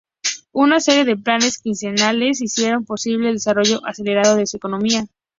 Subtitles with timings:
[0.53, 5.05] Una serie de planes quinquenales hicieron posible el desarrollo acelerado de su economía.